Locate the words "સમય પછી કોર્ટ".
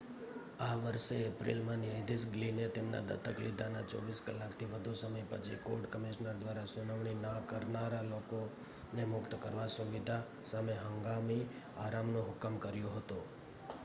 4.93-5.85